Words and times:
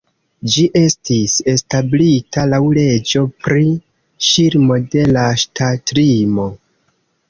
Ĝi 0.53 0.61
estis 0.79 1.35
establita 1.53 2.47
laŭ 2.55 2.61
leĝo 2.79 3.23
pri 3.45 3.65
ŝirmo 4.33 4.83
de 4.97 5.09
la 5.15 5.31
ŝtatlimo. 5.47 6.53